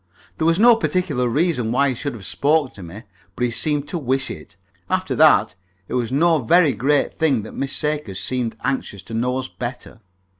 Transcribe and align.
There 0.39 0.47
was 0.47 0.57
no 0.57 0.75
particular 0.77 1.27
reason 1.29 1.71
why 1.71 1.89
he 1.89 1.93
should 1.93 2.13
have 2.15 2.25
spoken 2.25 2.73
to 2.73 2.81
me, 2.81 3.03
but 3.35 3.45
he 3.45 3.51
seemed 3.51 3.87
to 3.89 3.99
wish 3.99 4.31
it. 4.31 4.57
After 4.89 5.13
that, 5.15 5.53
it 5.87 5.93
was 5.93 6.11
no 6.11 6.39
very 6.39 6.73
great 6.73 7.13
thing 7.13 7.43
that 7.43 7.53
Miss 7.53 7.71
Sakers 7.75 8.19
seemed 8.19 8.55
anxious 8.63 9.03
to 9.03 9.13
know 9.13 9.37
us 9.37 9.47
better. 9.47 10.01